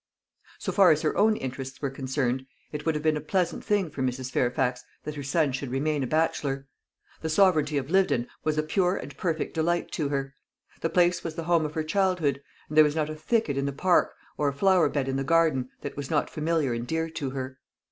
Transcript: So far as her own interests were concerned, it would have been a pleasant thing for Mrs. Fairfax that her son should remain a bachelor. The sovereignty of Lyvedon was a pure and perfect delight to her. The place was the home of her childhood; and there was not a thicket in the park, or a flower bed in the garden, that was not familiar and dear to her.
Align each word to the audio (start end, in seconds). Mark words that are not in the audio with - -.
So 0.57 0.71
far 0.71 0.89
as 0.89 1.03
her 1.03 1.15
own 1.15 1.35
interests 1.37 1.79
were 1.79 1.91
concerned, 1.91 2.47
it 2.71 2.87
would 2.87 2.95
have 2.95 3.03
been 3.03 3.17
a 3.17 3.21
pleasant 3.21 3.63
thing 3.63 3.91
for 3.91 4.01
Mrs. 4.01 4.31
Fairfax 4.31 4.83
that 5.03 5.13
her 5.13 5.21
son 5.21 5.51
should 5.51 5.69
remain 5.69 6.01
a 6.01 6.07
bachelor. 6.07 6.65
The 7.21 7.29
sovereignty 7.29 7.77
of 7.77 7.91
Lyvedon 7.91 8.27
was 8.43 8.57
a 8.57 8.63
pure 8.63 8.95
and 8.97 9.15
perfect 9.15 9.53
delight 9.53 9.91
to 9.91 10.09
her. 10.09 10.33
The 10.79 10.89
place 10.89 11.23
was 11.23 11.35
the 11.35 11.43
home 11.43 11.67
of 11.67 11.75
her 11.75 11.83
childhood; 11.83 12.41
and 12.67 12.75
there 12.75 12.83
was 12.83 12.95
not 12.95 13.11
a 13.11 13.15
thicket 13.15 13.59
in 13.59 13.67
the 13.67 13.71
park, 13.73 14.15
or 14.39 14.47
a 14.47 14.53
flower 14.53 14.89
bed 14.89 15.07
in 15.07 15.17
the 15.17 15.23
garden, 15.23 15.69
that 15.81 15.95
was 15.95 16.09
not 16.09 16.31
familiar 16.31 16.73
and 16.73 16.87
dear 16.87 17.07
to 17.07 17.29
her. 17.29 17.59